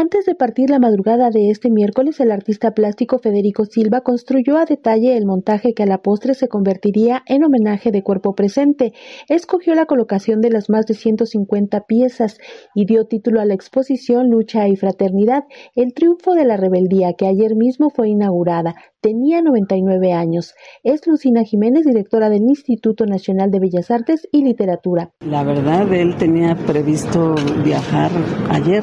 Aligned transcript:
Antes 0.00 0.24
de 0.24 0.34
partir 0.34 0.70
la 0.70 0.78
madrugada 0.78 1.28
de 1.28 1.50
este 1.50 1.68
miércoles, 1.68 2.20
el 2.20 2.30
artista 2.30 2.70
plástico 2.70 3.18
Federico 3.18 3.66
Silva 3.66 4.00
construyó 4.00 4.56
a 4.56 4.64
detalle 4.64 5.14
el 5.14 5.26
montaje 5.26 5.74
que 5.74 5.82
a 5.82 5.86
la 5.86 5.98
postre 5.98 6.32
se 6.32 6.48
convertiría 6.48 7.22
en 7.26 7.44
homenaje 7.44 7.90
de 7.90 8.02
cuerpo 8.02 8.34
presente. 8.34 8.94
Escogió 9.28 9.74
la 9.74 9.84
colocación 9.84 10.40
de 10.40 10.48
las 10.48 10.70
más 10.70 10.86
de 10.86 10.94
150 10.94 11.82
piezas 11.82 12.38
y 12.74 12.86
dio 12.86 13.04
título 13.04 13.42
a 13.42 13.44
la 13.44 13.52
exposición 13.52 14.30
Lucha 14.30 14.68
y 14.68 14.76
Fraternidad, 14.76 15.44
el 15.74 15.92
triunfo 15.92 16.32
de 16.32 16.46
la 16.46 16.56
rebeldía 16.56 17.12
que 17.12 17.26
ayer 17.26 17.54
mismo 17.54 17.90
fue 17.90 18.08
inaugurada. 18.08 18.76
Tenía 19.02 19.42
99 19.42 20.14
años. 20.14 20.54
Es 20.82 21.06
Lucina 21.06 21.42
Jiménez, 21.44 21.84
directora 21.84 22.30
del 22.30 22.44
Instituto 22.44 23.04
Nacional 23.04 23.50
de 23.50 23.60
Bellas 23.60 23.90
Artes 23.90 24.26
y 24.32 24.44
Literatura. 24.44 25.10
La 25.20 25.44
verdad, 25.44 25.92
él 25.92 26.16
tenía 26.16 26.54
previsto 26.54 27.34
viajar 27.62 28.10
ayer 28.48 28.82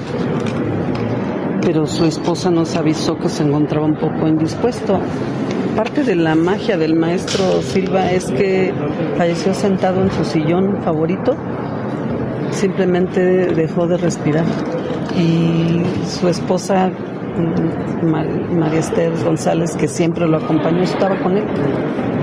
pero 1.62 1.88
su 1.88 2.06
esposa 2.06 2.50
nos 2.50 2.76
avisó 2.76 3.18
que 3.18 3.30
se 3.30 3.44
encontraba 3.44 3.86
un 3.86 3.96
poco 3.96 4.28
indispuesto. 4.28 5.00
Parte 5.76 6.04
de 6.04 6.16
la 6.16 6.36
magia 6.36 6.78
del 6.78 6.96
maestro 6.96 7.62
Silva 7.62 8.12
es 8.12 8.26
que 8.32 8.74
falleció 9.18 9.54
sentado 9.54 10.02
en 10.02 10.12
su 10.12 10.24
sillón 10.26 10.82
favorito, 10.84 11.36
simplemente 12.52 13.48
dejó 13.54 13.88
de 13.88 13.98
respirar 13.98 14.46
y 15.16 15.84
su 16.08 16.28
esposa 16.28 16.90
mm, 16.90 18.58
María 18.58 18.80
Esther 18.80 19.14
González, 19.24 19.76
que 19.76 19.88
siempre 19.88 20.28
lo 20.28 20.38
acompañó, 20.38 20.82
estaba 20.82 21.20
con 21.20 21.38
él. 21.38 21.46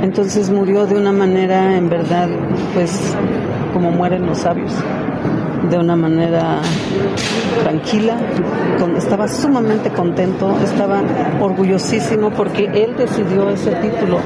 Entonces 0.02 0.50
murió 0.50 0.86
de 0.86 0.96
una 0.96 1.12
manera, 1.12 1.76
en 1.76 1.88
verdad, 1.88 2.28
pues 2.74 3.16
como 3.72 3.90
mueren 3.90 4.26
los 4.26 4.38
sabios 4.38 4.72
de 5.70 5.78
una 5.78 5.96
manera 5.96 6.60
tranquila, 7.62 8.16
estaba 8.96 9.28
sumamente 9.28 9.90
contento, 9.90 10.56
estaba 10.62 11.02
orgullosísimo 11.40 12.30
porque 12.30 12.64
él 12.74 12.94
decidió 12.96 13.50
ese 13.50 13.72
título, 13.76 14.18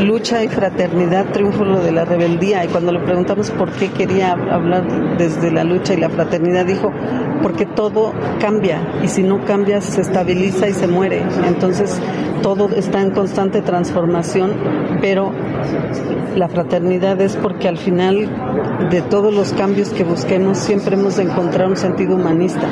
Lucha 0.00 0.42
y 0.42 0.48
Fraternidad, 0.48 1.26
Triunfo 1.32 1.64
de 1.64 1.92
la 1.92 2.04
Rebeldía. 2.04 2.64
Y 2.64 2.68
cuando 2.68 2.92
le 2.92 3.00
preguntamos 3.00 3.50
por 3.50 3.70
qué 3.72 3.90
quería 3.90 4.32
hablar 4.32 5.16
desde 5.18 5.50
la 5.50 5.64
lucha 5.64 5.94
y 5.94 5.98
la 5.98 6.10
fraternidad, 6.10 6.66
dijo, 6.66 6.92
porque 7.42 7.66
todo 7.66 8.12
cambia 8.40 8.80
y 9.02 9.08
si 9.08 9.22
no 9.22 9.44
cambia 9.44 9.80
se 9.80 10.00
estabiliza 10.00 10.68
y 10.68 10.72
se 10.72 10.86
muere. 10.86 11.22
Entonces 11.46 12.00
todo 12.42 12.68
está 12.70 13.00
en 13.00 13.10
constante 13.10 13.62
transformación, 13.62 14.52
pero 15.00 15.32
la 16.36 16.48
fraternidad 16.48 17.20
es 17.20 17.36
porque 17.36 17.68
al 17.68 17.78
final 17.78 18.28
de 18.90 19.02
todos 19.02 19.34
los 19.34 19.52
cambios 19.52 19.90
que 19.90 20.04
busquemos 20.04 20.58
siempre 20.58 20.96
hemos 20.96 21.16
de 21.16 21.24
encontrar 21.24 21.68
un 21.68 21.76
sentido 21.76 22.16
humanista. 22.16 22.68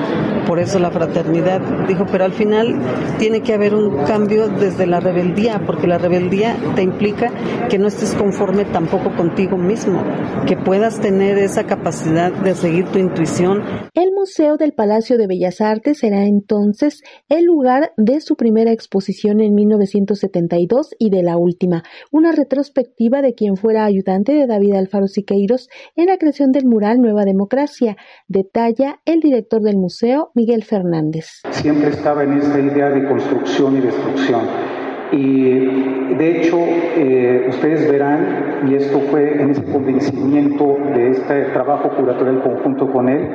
Por 0.47 0.59
eso 0.59 0.79
la 0.79 0.91
fraternidad 0.91 1.61
dijo, 1.87 2.05
pero 2.11 2.25
al 2.25 2.33
final 2.33 2.81
tiene 3.19 3.43
que 3.43 3.55
haber 3.55 3.75
un 3.75 4.05
cambio 4.05 4.49
desde 4.49 4.87
la 4.87 5.01
rebeldía, 5.01 5.63
porque 5.65 5.87
la 5.87 5.99
rebeldía 5.99 6.57
te 6.75 6.83
implica 6.83 7.31
que 7.69 7.79
no 7.79 7.87
estés 7.87 8.15
conforme 8.15 8.65
tampoco 8.65 9.15
contigo 9.15 9.57
mismo, 9.57 10.03
que 10.47 10.57
puedas 10.57 11.01
tener 11.01 11.39
esa 11.39 11.65
capacidad 11.65 12.33
de 12.33 12.55
seguir 12.55 12.87
tu 12.87 12.99
intuición. 12.99 13.63
El 13.95 14.13
Museo 14.13 14.57
del 14.57 14.73
Palacio 14.73 15.17
de 15.17 15.27
Bellas 15.27 15.61
Artes 15.61 15.99
será 15.99 16.25
entonces 16.25 17.03
el 17.29 17.45
lugar 17.45 17.93
de 17.97 18.21
su 18.21 18.37
primera 18.37 18.73
exposición 18.73 19.41
en 19.41 19.55
1972 19.55 20.95
y 20.99 21.11
de 21.11 21.23
la 21.23 21.37
última, 21.37 21.85
una 22.11 22.33
retrospectiva 22.33 23.23
de 23.23 23.35
quien 23.35 23.57
fuera 23.57 23.85
ayudante 23.85 24.33
de 24.33 24.47
David 24.47 24.75
Alfaro 24.75 25.07
Siqueiros 25.07 25.69
la 26.07 26.19
creación 26.19 26.53
del 26.53 26.67
mural 26.67 27.01
Nueva 27.01 27.25
Democracia, 27.25 27.97
detalla 28.29 29.01
el 29.05 29.21
director 29.21 29.63
del 29.63 29.77
museo, 29.77 30.31
Miguel 30.35 30.65
Fernández. 30.65 31.43
Siempre 31.51 31.91
estaba 31.91 32.25
en 32.25 32.35
esta 32.35 32.59
idea 32.59 32.91
de 32.91 33.07
construcción 33.09 33.77
y 33.79 33.81
destrucción 33.81 34.82
y 35.13 36.13
de 36.17 36.31
hecho, 36.31 36.59
eh, 36.59 37.47
ustedes 37.49 37.91
verán, 37.91 38.63
y 38.67 38.75
esto 38.75 39.01
fue 39.11 39.43
en 39.43 39.51
ese 39.51 39.63
convencimiento 39.65 40.79
de 40.95 41.11
este 41.11 41.43
trabajo 41.53 41.91
curatorial 41.91 42.43
conjunto 42.43 42.91
con 42.91 43.09
él, 43.09 43.29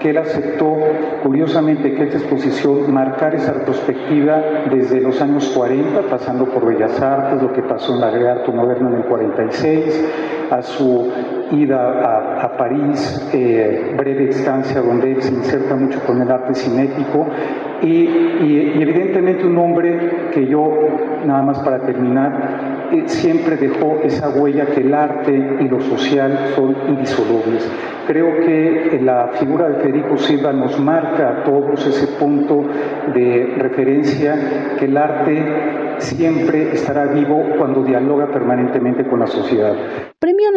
que 0.00 0.10
él 0.10 0.18
aceptó, 0.18 0.76
curiosamente, 1.22 1.94
que 1.94 2.04
esta 2.04 2.18
exposición 2.18 2.92
marcar 2.92 3.34
esa 3.34 3.52
retrospectiva 3.52 4.42
desde 4.70 5.00
los 5.00 5.20
años 5.20 5.52
40, 5.56 6.02
pasando 6.02 6.46
por 6.46 6.66
Bellas 6.66 7.00
Artes, 7.00 7.42
lo 7.42 7.52
que 7.52 7.62
pasó 7.62 7.94
en 7.94 8.00
la 8.00 8.10
Gran 8.10 8.38
Arte 8.38 8.52
Moderna 8.52 8.90
en 8.90 8.96
el 8.96 9.04
46, 9.04 10.48
a 10.50 10.62
su 10.62 11.10
ida 11.52 12.42
a, 12.42 12.56
París, 12.56 13.30
eh, 13.32 13.94
breve 13.96 14.28
estancia 14.28 14.80
donde 14.80 15.12
él 15.12 15.22
se 15.22 15.32
inserta 15.32 15.74
mucho 15.74 16.00
con 16.06 16.20
el 16.22 16.30
arte 16.30 16.54
cinético 16.54 17.26
y, 17.82 18.80
evidentemente 18.80 19.46
un 19.46 19.58
hombre 19.58 20.30
que 20.32 20.46
yo, 20.46 20.70
nada 21.26 21.42
más 21.42 21.58
para 21.60 21.80
terminar, 21.80 22.88
eh, 22.92 23.04
siempre 23.06 23.56
dejó 23.56 24.00
esa 24.02 24.30
huella 24.30 24.66
que 24.66 24.80
el 24.80 24.94
arte 24.94 25.58
y 25.60 25.68
lo 25.68 25.80
social 25.80 26.52
son 26.54 26.76
indisolubles. 26.88 27.70
Creo 28.06 28.40
que 28.44 29.00
la 29.02 29.28
figura 29.34 29.68
de 29.68 29.74
Federico 29.76 30.16
Silva 30.18 30.52
nos 30.52 30.78
marca 30.78 31.28
a 31.30 31.44
todos 31.44 31.86
ese 31.86 32.06
punto 32.18 32.64
de 33.14 33.54
referencia 33.58 34.76
que 34.78 34.84
el 34.84 34.96
arte 34.96 35.42
siempre 35.98 36.72
estará 36.72 37.06
vivo 37.06 37.42
cuando 37.58 37.82
dialoga 37.82 38.30
permanentemente 38.30 39.06
con 39.08 39.20
la 39.20 39.26
sociedad. 39.26 39.74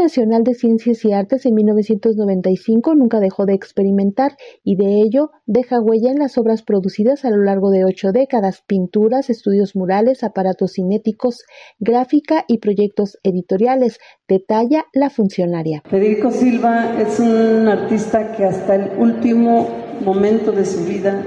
Nacional 0.07 0.45
de 0.45 0.53
Ciencias 0.53 1.03
y 1.03 1.11
Artes 1.11 1.45
en 1.45 1.53
1995 1.55 2.95
nunca 2.95 3.19
dejó 3.19 3.45
de 3.45 3.53
experimentar 3.53 4.37
y 4.63 4.77
de 4.77 5.01
ello 5.01 5.31
deja 5.45 5.81
huella 5.81 6.11
en 6.11 6.19
las 6.19 6.37
obras 6.37 6.63
producidas 6.63 7.25
a 7.25 7.29
lo 7.29 7.43
largo 7.43 7.71
de 7.71 7.83
ocho 7.83 8.13
décadas, 8.13 8.63
pinturas, 8.65 9.29
estudios 9.29 9.75
murales, 9.75 10.23
aparatos 10.23 10.75
cinéticos, 10.75 11.43
gráfica 11.79 12.45
y 12.47 12.59
proyectos 12.59 13.17
editoriales, 13.21 13.99
detalla 14.29 14.85
la 14.93 15.09
funcionaria. 15.09 15.83
Federico 15.89 16.31
Silva 16.31 16.97
es 17.01 17.19
un 17.19 17.67
artista 17.67 18.31
que 18.31 18.45
hasta 18.45 18.75
el 18.75 18.97
último 18.97 19.67
momento 20.05 20.53
de 20.53 20.63
su 20.63 20.85
vida 20.85 21.21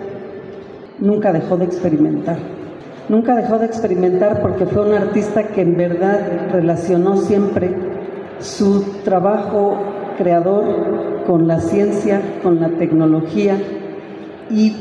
nunca 1.01 1.35
dejó 1.35 1.59
de 1.59 1.67
experimentar 1.67 2.39
Nunca 3.11 3.35
dejó 3.35 3.59
de 3.59 3.67
experimentar 3.67 4.41
porque 4.41 4.67
fue 4.67 4.87
un 4.87 4.95
artista 4.95 5.49
que 5.49 5.63
en 5.63 5.77
verdad 5.77 6.49
relacionó 6.53 7.17
siempre 7.17 7.69
su 8.41 8.83
trabajo 9.05 9.79
creador 10.19 11.25
con 11.27 11.47
la 11.47 11.61
ciencia, 11.61 12.21
con 12.43 12.61
la 12.61 12.69
tecnología 12.71 13.57
y 14.51 14.75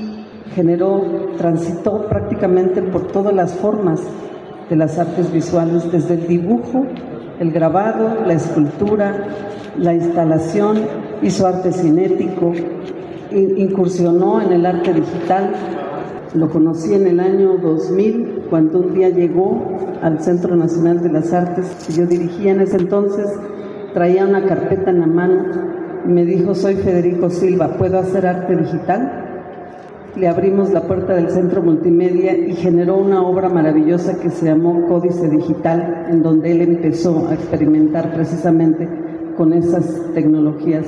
generó, 0.56 1.02
transitó 1.38 2.08
prácticamente 2.08 2.82
por 2.82 3.08
todas 3.08 3.34
las 3.34 3.54
formas 3.54 4.02
de 4.70 4.76
las 4.76 4.98
artes 4.98 5.32
visuales, 5.32 5.92
desde 5.92 6.16
el 6.16 6.28
dibujo, 6.28 6.86
el 7.40 7.52
grabado, 7.52 8.26
la 8.26 8.34
escultura, 8.34 9.28
la 9.78 9.94
instalación, 9.94 10.80
hizo 11.22 11.48
arte 11.48 11.72
cinético, 11.72 12.54
incursionó 13.32 14.42
en 14.42 14.52
el 14.52 14.66
arte 14.66 14.94
digital, 14.94 15.54
lo 16.34 16.50
conocí 16.50 16.94
en 16.94 17.08
el 17.08 17.20
año 17.20 17.58
2000, 17.58 18.46
cuando 18.50 18.80
un 18.80 18.94
día 18.94 19.10
llegó 19.10 19.78
al 20.02 20.22
Centro 20.22 20.56
Nacional 20.56 21.02
de 21.02 21.10
las 21.10 21.34
Artes. 21.34 21.66
Que 21.86 21.94
yo 21.94 22.06
dirigía 22.06 22.52
en 22.52 22.62
ese 22.62 22.78
entonces, 22.78 23.28
traía 23.94 24.26
una 24.26 24.46
carpeta 24.46 24.92
en 24.92 25.00
la 25.00 25.08
mano. 25.08 25.46
Y 26.06 26.10
me 26.10 26.26
dijo, 26.26 26.54
soy 26.54 26.76
Federico 26.76 27.30
Silva, 27.30 27.78
¿puedo 27.78 28.00
hacer 28.00 28.28
arte 28.28 28.56
digital? 28.56 29.26
Le 30.16 30.28
abrimos 30.28 30.72
la 30.72 30.84
puerta 30.84 31.16
del 31.16 31.30
centro 31.30 31.62
multimedia 31.62 32.38
y 32.38 32.54
generó 32.56 32.98
una 32.98 33.22
obra 33.22 33.50
maravillosa 33.50 34.20
que 34.20 34.30
se 34.30 34.46
llamó 34.46 34.88
Códice 34.88 35.30
Digital, 35.30 36.08
en 36.10 36.24
donde 36.24 36.52
él 36.52 36.62
empezó 36.62 37.28
a 37.28 37.34
experimentar 37.34 38.14
precisamente 38.14 38.88
con 39.36 39.54
esas 39.54 40.14
tecnologías 40.14 40.86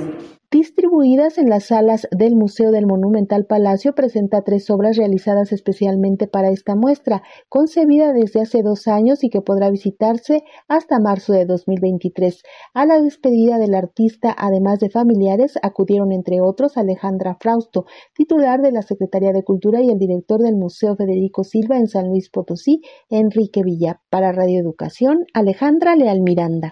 distribuidas 0.51 1.38
en 1.38 1.50
las 1.50 1.67
salas 1.67 2.09
del 2.12 2.35
Museo 2.35 2.72
del 2.72 2.85
Monumental 2.85 3.45
Palacio, 3.45 3.95
presenta 3.95 4.41
tres 4.41 4.69
obras 4.69 4.97
realizadas 4.97 5.53
especialmente 5.53 6.28
para 6.28 6.49
esta 6.49 6.75
muestra, 6.75 7.23
concebida 7.47 8.11
desde 8.11 8.41
hace 8.41 8.61
dos 8.61 8.90
años 8.90 9.23
y 9.23 9.29
que 9.29 9.40
podrá 9.41 9.70
visitarse 9.70 10.43
hasta 10.67 10.99
marzo 10.99 11.31
de 11.31 11.46
2023. 11.46 12.43
A 12.73 12.85
la 12.85 13.02
despedida 13.02 13.59
del 13.59 13.73
artista, 13.73 14.35
además 14.37 14.79
de 14.79 14.90
familiares, 14.90 15.58
acudieron 15.61 16.11
entre 16.11 16.41
otros 16.41 16.75
Alejandra 16.75 17.37
Frausto, 17.40 17.85
titular 18.14 18.61
de 18.61 18.73
la 18.73 18.81
Secretaría 18.81 19.31
de 19.31 19.43
Cultura 19.43 19.81
y 19.81 19.90
el 19.90 19.99
director 19.99 20.41
del 20.41 20.58
Museo 20.58 20.97
Federico 20.97 21.46
Silva 21.46 21.78
en 21.78 21.87
San 21.87 22.09
Luis 22.09 22.29
Potosí, 22.29 22.81
Enrique 23.09 23.64
Villa. 23.64 24.02
Para 24.09 24.34
Radio 24.34 24.59
Educación, 24.59 25.25
Alejandra 25.34 25.96
Leal 25.96 26.22
Miranda. 26.22 26.70